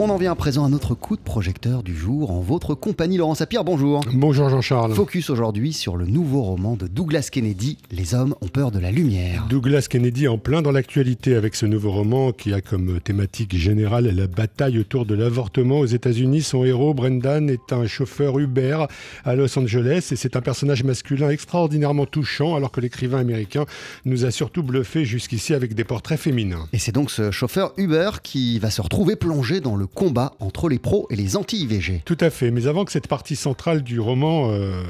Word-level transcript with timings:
On 0.00 0.10
en 0.10 0.16
vient 0.16 0.30
à 0.30 0.36
présent 0.36 0.64
à 0.64 0.68
notre 0.68 0.94
coup 0.94 1.16
de 1.16 1.20
projecteur 1.20 1.82
du 1.82 1.92
jour 1.92 2.30
en 2.30 2.40
votre 2.40 2.76
compagnie. 2.76 3.16
Laurent 3.16 3.34
Sapir, 3.34 3.64
bonjour. 3.64 4.00
Bonjour 4.14 4.48
Jean-Charles. 4.48 4.94
Focus 4.94 5.28
aujourd'hui 5.28 5.72
sur 5.72 5.96
le 5.96 6.06
nouveau 6.06 6.42
roman 6.42 6.76
de 6.76 6.86
Douglas 6.86 7.30
Kennedy, 7.32 7.78
Les 7.90 8.14
hommes 8.14 8.36
ont 8.40 8.46
peur 8.46 8.70
de 8.70 8.78
la 8.78 8.92
lumière. 8.92 9.48
Douglas 9.50 9.88
Kennedy 9.90 10.28
en 10.28 10.38
plein 10.38 10.62
dans 10.62 10.70
l'actualité 10.70 11.34
avec 11.34 11.56
ce 11.56 11.66
nouveau 11.66 11.90
roman 11.90 12.30
qui 12.30 12.52
a 12.52 12.60
comme 12.60 13.00
thématique 13.00 13.56
générale 13.56 14.06
la 14.06 14.28
bataille 14.28 14.78
autour 14.78 15.04
de 15.04 15.16
l'avortement 15.16 15.80
aux 15.80 15.86
États-Unis. 15.86 16.42
Son 16.42 16.64
héros, 16.64 16.94
Brendan, 16.94 17.50
est 17.50 17.72
un 17.72 17.88
chauffeur 17.88 18.38
Uber 18.38 18.84
à 19.24 19.34
Los 19.34 19.58
Angeles 19.58 20.10
et 20.12 20.16
c'est 20.16 20.36
un 20.36 20.42
personnage 20.42 20.84
masculin 20.84 21.30
extraordinairement 21.30 22.06
touchant 22.06 22.54
alors 22.54 22.70
que 22.70 22.80
l'écrivain 22.80 23.18
américain 23.18 23.64
nous 24.04 24.24
a 24.24 24.30
surtout 24.30 24.62
bluffé 24.62 25.04
jusqu'ici 25.04 25.54
avec 25.54 25.74
des 25.74 25.82
portraits 25.82 26.20
féminins. 26.20 26.68
Et 26.72 26.78
c'est 26.78 26.92
donc 26.92 27.10
ce 27.10 27.32
chauffeur 27.32 27.72
Uber 27.78 28.10
qui 28.22 28.60
va 28.60 28.70
se 28.70 28.80
retrouver 28.80 29.16
plongé 29.16 29.58
dans 29.58 29.74
le 29.74 29.87
combat 29.94 30.34
entre 30.40 30.68
les 30.68 30.78
pros 30.78 31.06
et 31.10 31.16
les 31.16 31.36
anti-IVG. 31.36 32.02
Tout 32.04 32.16
à 32.20 32.30
fait, 32.30 32.50
mais 32.50 32.66
avant 32.66 32.84
que 32.84 32.92
cette 32.92 33.08
partie 33.08 33.36
centrale 33.36 33.82
du 33.82 34.00
roman, 34.00 34.50
euh, 34.50 34.82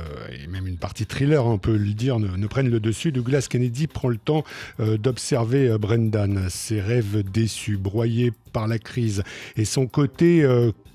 et 0.42 0.46
même 0.46 0.66
une 0.66 0.76
partie 0.76 1.06
thriller, 1.06 1.44
on 1.46 1.58
peut 1.58 1.76
le 1.76 1.94
dire, 1.94 2.18
ne, 2.18 2.46
prenne 2.46 2.68
le 2.68 2.80
dessus, 2.80 3.12
Douglas 3.12 3.46
Kennedy 3.48 3.86
prend 3.86 4.08
le 4.08 4.18
temps 4.18 4.44
euh, 4.80 4.98
d'observer 4.98 5.68
euh, 5.68 5.78
Brendan, 5.78 6.48
ses 6.48 6.80
rêves 6.80 7.22
déçus, 7.22 7.76
broyés 7.76 8.32
par 8.52 8.66
la 8.66 8.78
crise, 8.78 9.22
et 9.56 9.64
son 9.64 9.86
côté 9.86 10.44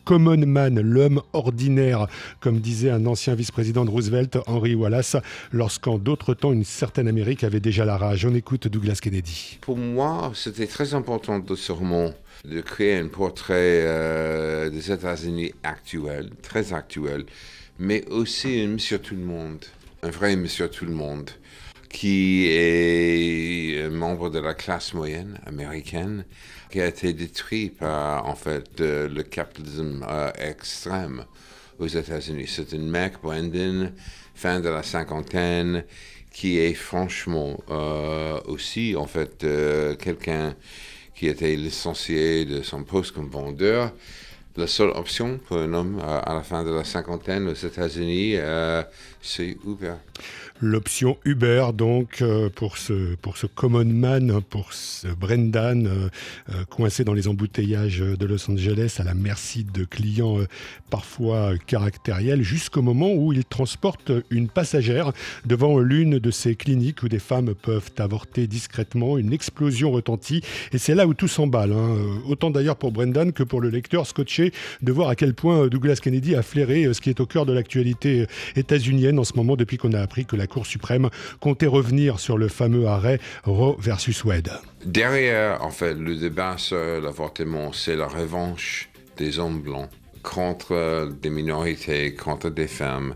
common 0.06 0.46
man, 0.46 0.80
l'homme 0.80 1.22
ordinaire, 1.34 2.08
comme 2.40 2.60
disait 2.60 2.90
un 2.90 3.06
ancien 3.06 3.36
vice-président 3.36 3.86
de 3.86 3.90
Roosevelt, 3.90 4.38
Henry 4.48 4.76
Wallace, 4.76 5.16
lorsqu'en 5.52 5.98
d'autres 5.98 6.34
temps 6.34 6.52
une 6.52 6.64
certaine 6.64 7.08
Amérique 7.08 7.44
avait 7.44 7.60
déjà 7.60 7.86
la 7.86 7.98
rage. 7.98 8.26
On 8.26 8.36
écoute 8.36 8.68
Douglas 8.68 9.00
Kennedy. 9.02 9.58
Pour 9.62 9.78
moi, 9.78 10.32
c'était 10.36 10.68
très 10.68 10.94
important 10.94 11.40
de 11.40 11.56
ce 11.56 11.72
roman 11.72 12.12
de 12.46 12.62
créer 12.62 12.98
un 12.98 13.08
portrait 13.08 13.84
euh, 13.86 14.70
des 14.70 14.92
États-Unis 14.92 15.54
actuels, 15.64 16.30
très 16.42 16.74
actuel, 16.74 17.26
mais 17.80 18.06
aussi 18.10 18.62
un 18.62 18.68
monsieur 18.68 19.00
tout 19.00 19.16
le 19.16 19.22
monde, 19.22 19.64
un 20.02 20.10
vrai 20.10 20.36
monsieur 20.36 20.70
tout 20.70 20.86
le 20.86 20.94
monde, 20.94 21.30
qui 21.90 22.48
est 22.48 22.93
membre 24.04 24.30
de 24.30 24.40
la 24.40 24.54
classe 24.54 24.94
moyenne 24.94 25.40
américaine, 25.46 26.26
qui 26.70 26.82
a 26.82 26.88
été 26.88 27.14
détruit 27.14 27.70
par 27.70 28.28
en 28.28 28.36
fait 28.36 28.70
le 28.80 29.24
capitalisme 29.24 30.06
euh, 30.10 30.32
extrême 30.52 31.24
aux 31.80 31.88
États-Unis. 31.88 32.48
C'est 32.48 32.74
une 32.74 32.90
mec, 32.90 33.14
Brendan, 33.24 33.94
fin 34.36 34.60
de 34.60 34.68
la 34.68 34.84
cinquantaine, 34.84 35.86
qui 36.32 36.60
est 36.60 36.74
franchement 36.74 37.52
euh, 37.70 38.40
aussi 38.54 38.96
en 38.98 39.08
fait 39.08 39.46
quelqu'un 40.00 40.56
qui 41.16 41.28
était 41.28 41.56
licencié 41.56 42.44
de 42.44 42.62
son 42.62 42.84
poste 42.84 43.12
comme 43.14 43.30
vendeur. 43.30 43.94
La 44.56 44.68
seule 44.68 44.90
option 44.90 45.40
pour 45.48 45.58
un 45.58 45.74
homme 45.74 46.00
à 46.00 46.34
la 46.34 46.44
fin 46.44 46.64
de 46.64 46.72
la 46.72 46.84
cinquantaine 46.84 47.48
aux 47.48 47.62
États-Unis, 47.70 48.36
euh, 48.36 48.84
c'est 49.20 49.58
Uber 49.66 49.96
l'option 50.62 51.18
Uber 51.26 51.68
donc 51.74 52.22
euh, 52.22 52.50
pour 52.50 52.78
ce 52.78 53.16
pour 53.16 53.38
ce 53.38 53.48
common 53.48 53.86
man, 53.86 54.42
pour 54.50 54.74
ce 54.74 55.08
Brendan 55.08 55.88
euh, 55.88 56.10
euh, 56.50 56.64
coincé 56.70 57.04
dans 57.04 57.14
les 57.14 57.28
embouteillages 57.28 58.00
de 58.00 58.26
Los 58.26 58.50
Angeles 58.50 58.98
à 59.00 59.04
la 59.04 59.14
merci 59.14 59.64
de 59.64 59.84
clients 59.84 60.38
parfois 60.90 61.54
caractériels 61.66 62.44
jusqu'au 62.44 62.82
moment 62.82 63.14
où 63.14 63.34
il 63.34 63.46
transporte 63.46 64.12
une 64.30 64.48
passagère 64.48 65.12
devant 65.46 65.80
l'une 65.80 66.20
de 66.20 66.32
ces 66.32 66.56
cliniques 66.56 67.04
où 67.04 67.10
des 67.10 67.20
femmes 67.20 67.54
peuvent 67.56 67.92
avorter 67.98 68.48
discrètement. 68.48 69.18
Une 69.18 69.34
explosion 69.34 69.92
retentit 69.92 70.42
et 70.72 70.78
c'est 70.78 70.96
là 70.96 71.08
où 71.08 71.14
tout 71.14 71.28
s'emballe. 71.28 71.74
Hein. 71.74 71.98
Autant 72.28 72.52
d'ailleurs 72.52 72.78
pour 72.78 72.92
Brendan 72.92 73.34
que 73.34 73.44
pour 73.44 73.62
le 73.62 73.70
lecteur 73.70 74.08
scotché 74.08 74.54
de 74.82 74.92
voir 74.92 75.10
à 75.10 75.16
quel 75.16 75.34
point 75.34 75.68
Douglas 75.68 76.00
Kennedy 76.02 76.36
a 76.36 76.42
flairé 76.42 76.94
ce 76.94 77.02
qui 77.02 77.10
est 77.10 77.20
au 77.20 77.26
cœur 77.26 77.46
de 77.46 77.54
l'actualité 77.54 78.28
états-unienne 78.56 79.20
en 79.20 79.24
ce 79.24 79.34
moment 79.36 79.56
depuis 79.56 79.78
qu'on 79.78 79.94
a 79.94 80.00
appris 80.00 80.26
que 80.26 80.36
la 80.36 80.43
Cour 80.48 80.66
suprême 80.66 81.10
comptait 81.40 81.68
revenir 81.68 82.20
sur 82.20 82.38
le 82.38 82.48
fameux 82.48 82.88
arrêt 82.88 83.20
Roe 83.44 83.76
versus 83.80 84.24
Wade. 84.24 84.52
Derrière, 84.86 85.64
en 85.64 85.72
fait, 85.72 85.94
le 85.94 86.16
débat 86.16 86.58
sur 86.58 86.78
l'avortement, 86.78 87.74
c'est 87.74 87.96
la 87.96 88.08
revanche 88.08 88.90
des 89.18 89.40
hommes 89.40 89.62
blancs 89.62 89.90
contre 90.24 91.10
des 91.22 91.30
minorités, 91.30 92.16
contre 92.16 92.50
des 92.50 92.68
femmes. 92.68 93.16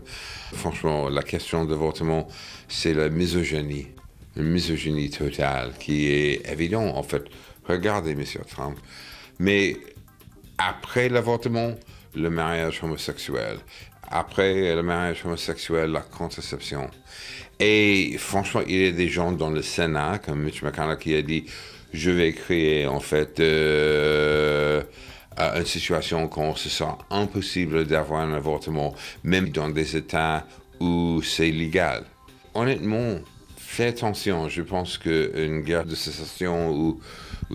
Franchement, 0.52 1.08
la 1.08 1.22
question 1.22 1.64
de 1.64 1.70
l'avortement, 1.70 2.28
c'est 2.68 2.94
la 2.94 3.08
misogynie, 3.08 3.88
une 4.36 4.50
misogynie 4.50 5.10
totale 5.10 5.72
qui 5.80 6.08
est 6.08 6.50
évidente, 6.50 6.96
en 6.96 7.02
fait. 7.02 7.24
Regardez, 7.66 8.12
M. 8.12 8.24
Trump. 8.48 8.78
Mais 9.38 9.76
après 10.58 11.08
l'avortement, 11.08 11.74
le 12.14 12.30
mariage 12.30 12.80
homosexuel. 12.82 13.58
Après 14.10 14.74
le 14.74 14.82
mariage 14.82 15.24
homosexuel, 15.24 15.90
la 15.90 16.00
contraception. 16.00 16.90
Et 17.60 18.16
franchement, 18.18 18.62
il 18.66 18.84
y 18.84 18.86
a 18.88 18.92
des 18.92 19.08
gens 19.08 19.32
dans 19.32 19.50
le 19.50 19.62
Sénat, 19.62 20.18
comme 20.24 20.42
Mitch 20.42 20.62
McConnell, 20.62 20.96
qui 20.98 21.14
a 21.14 21.22
dit 21.22 21.44
je 21.92 22.10
vais 22.10 22.32
créer 22.32 22.86
en 22.86 23.00
fait 23.00 23.40
euh, 23.40 24.82
une 25.38 25.64
situation 25.64 26.30
où 26.34 26.56
ce 26.56 26.68
sera 26.68 26.98
impossible 27.10 27.86
d'avoir 27.86 28.20
un 28.20 28.32
avortement, 28.32 28.94
même 29.24 29.48
dans 29.50 29.68
des 29.68 29.96
États 29.96 30.46
où 30.80 31.22
c'est 31.22 31.50
légal. 31.50 32.04
Honnêtement, 32.54 33.18
fais 33.56 33.88
attention. 33.88 34.48
Je 34.48 34.62
pense 34.62 34.98
qu'une 34.98 35.60
guerre 35.60 35.84
de 35.84 35.94
sécession 35.94 36.70
ou, 36.70 37.00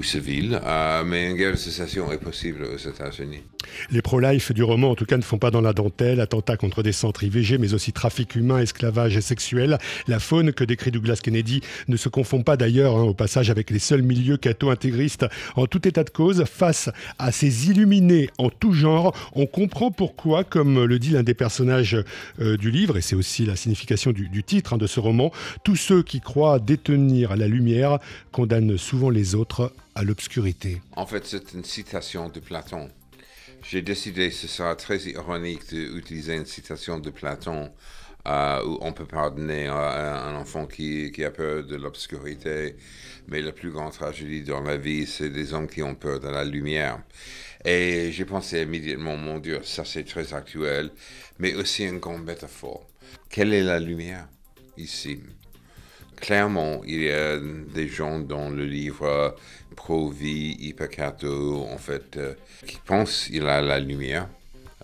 civile, 0.02 0.60
euh, 0.64 1.04
mais 1.06 1.30
une 1.30 1.38
guerre 1.38 1.52
de 1.52 1.58
sécession 1.58 2.12
est 2.12 2.18
possible 2.18 2.64
aux 2.64 2.78
États-Unis. 2.78 3.44
Les 3.92 4.02
pro-life 4.02 4.52
du 4.52 4.64
roman, 4.64 4.92
en 4.92 4.96
tout 4.96 5.06
cas, 5.06 5.18
ne 5.18 5.22
font 5.22 5.38
pas 5.38 5.52
dans 5.52 5.62
la 5.62 5.74
dentelle. 5.74 6.20
Attentats 6.22 6.58
contre 6.58 6.84
des 6.84 6.92
centres 6.92 7.24
IVG, 7.24 7.58
mais 7.58 7.74
aussi 7.74 7.94
trafic 7.94 8.36
humain, 8.36 8.60
esclavage 8.60 9.20
sexuel. 9.20 9.78
La 10.08 10.20
faune 10.20 10.54
que 10.54 10.64
décrit 10.64 10.92
Douglas 10.92 11.20
Kennedy 11.22 11.62
ne 11.88 11.98
se 11.98 12.10
confond 12.10 12.44
pas 12.44 12.58
d'ailleurs, 12.58 12.98
hein, 12.98 13.04
au 13.04 13.14
passage, 13.14 13.50
avec 13.50 13.70
les 13.70 13.80
seuls 13.80 14.02
milieux 14.02 14.38
catho-intégristes. 14.38 15.26
En 15.56 15.66
tout 15.66 15.88
état 15.88 16.04
de 16.04 16.10
cause, 16.10 16.44
face 16.46 16.90
à 17.20 17.32
ces 17.32 17.70
illuminés 17.70 18.30
en 18.38 18.50
tout 18.50 18.74
genre, 18.74 19.16
on 19.34 19.46
comprend 19.46 19.92
pourquoi, 19.92 20.44
comme 20.44 20.84
le 20.84 21.00
dit 21.00 21.12
l'un 21.12 21.24
des 21.24 21.34
personnages 21.34 21.98
euh, 22.40 22.58
du 22.58 22.72
livre, 22.72 22.98
et 22.98 23.02
c'est 23.02 23.16
aussi 23.16 23.46
la 23.46 23.56
signification 23.56 24.12
du, 24.12 24.44
titre 24.44 24.74
hein, 24.74 24.78
de 24.78 24.88
ce 24.88 25.00
roman, 25.00 25.32
tous 25.64 25.76
ceux 25.76 26.04
qui 26.04 26.22
croient 26.22 26.60
détenir 26.60 27.36
la 27.36 27.48
lumière 27.48 28.00
condamnent 28.32 28.78
souvent 28.78 29.10
les 29.10 29.36
autres 29.36 29.74
à 29.96 30.04
l'obscurité. 30.04 30.82
En 30.96 31.06
fait, 31.06 31.26
c'est 31.26 31.54
une 31.54 31.64
citation 31.64 32.30
de 32.30 32.40
Platon. 32.40 32.90
J'ai 33.64 33.82
décidé, 33.82 34.30
ce 34.30 34.48
sera 34.48 34.76
très 34.76 35.00
ironique 35.04 35.68
d'utiliser 35.74 36.36
une 36.36 36.46
citation 36.46 37.00
de 37.00 37.10
Platon 37.10 37.72
euh, 38.28 38.62
où 38.66 38.78
on 38.82 38.92
peut 38.92 39.06
pardonner 39.06 39.68
un 39.68 40.36
enfant 40.36 40.68
qui, 40.68 41.12
qui 41.12 41.24
a 41.24 41.32
peur 41.32 41.64
de 41.64 41.76
l'obscurité, 41.78 42.76
mais 43.28 43.42
la 43.42 43.54
plus 43.54 43.72
grande 43.72 43.94
tragédie 43.94 44.44
dans 44.44 44.62
la 44.62 44.78
vie, 44.78 45.08
c'est 45.08 45.30
des 45.30 45.54
hommes 45.54 45.68
qui 45.68 45.82
ont 45.82 45.96
peur 45.96 46.20
de 46.20 46.28
la 46.28 46.44
lumière. 46.44 47.00
Et 47.66 48.12
j'ai 48.12 48.26
pensé 48.26 48.62
immédiatement, 48.62 49.16
mon 49.16 49.40
Dieu, 49.40 49.62
ça 49.64 49.86
c'est 49.86 50.04
très 50.04 50.34
actuel, 50.34 50.92
mais 51.40 51.56
aussi 51.56 51.86
une 51.86 52.00
grande 52.00 52.26
métaphore. 52.26 52.86
Quelle 53.30 53.54
est 53.54 53.64
la 53.64 53.80
lumière 53.80 54.28
ici? 54.78 55.22
Clairement, 56.16 56.82
il 56.86 57.04
y 57.04 57.12
a 57.12 57.38
des 57.40 57.88
gens 57.88 58.20
dans 58.20 58.50
le 58.50 58.66
livre 58.66 59.36
pro-vie, 59.76 60.74
en 60.80 61.78
fait, 61.78 62.18
euh, 62.18 62.34
qui 62.66 62.78
pensent 62.86 63.26
qu'il 63.28 63.48
a 63.48 63.62
la 63.62 63.80
lumière, 63.80 64.28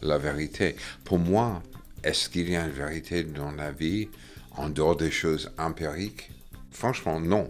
la 0.01 0.17
vérité. 0.17 0.75
Pour 1.03 1.19
moi, 1.19 1.61
est-ce 2.03 2.29
qu'il 2.29 2.49
y 2.49 2.55
a 2.55 2.65
une 2.65 2.71
vérité 2.71 3.23
dans 3.23 3.51
la 3.51 3.71
vie 3.71 4.09
en 4.57 4.69
dehors 4.69 4.95
des 4.95 5.11
choses 5.11 5.51
empiriques? 5.57 6.29
Franchement, 6.71 7.19
non 7.19 7.47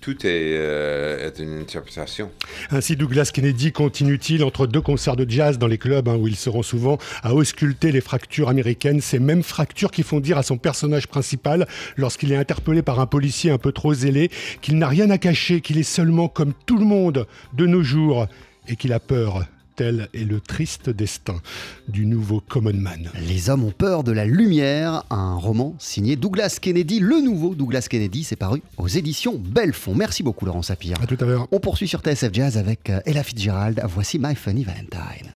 tout 0.00 0.16
euh, 0.24 1.28
est, 1.28 1.38
une 1.38 1.60
interprétation. 1.60 2.30
Ainsi, 2.70 2.96
Douglas 2.96 3.30
Kennedy 3.32 3.72
continue-t-il 3.72 4.42
entre 4.44 4.66
deux 4.66 4.80
concerts 4.80 5.16
de 5.16 5.28
jazz 5.28 5.58
dans 5.58 5.66
les 5.66 5.78
clubs 5.78 6.08
hein, 6.08 6.16
où 6.16 6.26
ils 6.26 6.36
seront 6.36 6.62
souvent 6.62 6.98
à 7.22 7.34
ausculter 7.34 7.92
les 7.92 8.00
fractures 8.00 8.48
américaines, 8.48 9.00
ces 9.00 9.18
mêmes 9.18 9.42
fractures 9.42 9.90
qui 9.90 10.02
font 10.02 10.20
dire 10.20 10.38
à 10.38 10.42
son 10.42 10.56
personnage 10.56 11.06
principal, 11.06 11.66
lorsqu'il 11.96 12.32
est 12.32 12.36
interpellé 12.36 12.82
par 12.82 13.00
un 13.00 13.06
policier 13.06 13.50
un 13.50 13.58
peu 13.58 13.72
trop 13.72 13.92
zélé, 13.92 14.30
qu'il 14.62 14.78
n'a 14.78 14.88
rien 14.88 15.10
à 15.10 15.18
cacher, 15.18 15.60
qu'il 15.60 15.78
est 15.78 15.82
seulement 15.82 16.28
comme 16.28 16.52
tout 16.66 16.78
le 16.78 16.86
monde 16.86 17.26
de 17.52 17.66
nos 17.66 17.82
jours 17.82 18.26
et 18.68 18.76
qu'il 18.76 18.92
a 18.92 19.00
peur 19.00 19.46
tel 19.80 20.10
est 20.12 20.24
le 20.24 20.40
triste 20.40 20.90
destin 20.90 21.40
du 21.88 22.04
nouveau 22.04 22.42
Common 22.46 22.74
Man. 22.74 23.10
Les 23.26 23.48
hommes 23.48 23.64
ont 23.64 23.70
peur 23.70 24.04
de 24.04 24.12
la 24.12 24.26
lumière, 24.26 25.04
un 25.08 25.36
roman 25.36 25.74
signé 25.78 26.16
Douglas 26.16 26.58
Kennedy, 26.60 27.00
le 27.00 27.22
nouveau 27.22 27.54
Douglas 27.54 27.86
Kennedy, 27.88 28.22
c'est 28.22 28.36
paru 28.36 28.60
aux 28.76 28.88
éditions 28.88 29.40
Belfond. 29.42 29.94
Merci 29.94 30.22
beaucoup 30.22 30.44
Laurent 30.44 30.60
Sapir. 30.60 30.98
À 31.02 31.06
tout 31.06 31.16
à 31.18 31.24
l'heure. 31.24 31.48
On 31.50 31.60
poursuit 31.60 31.88
sur 31.88 32.00
TSF 32.00 32.28
Jazz 32.30 32.58
avec 32.58 32.90
euh, 32.90 33.00
Ella 33.06 33.22
Fitzgerald. 33.22 33.80
Voici 33.88 34.18
My 34.18 34.34
Funny 34.34 34.64
Valentine. 34.64 35.28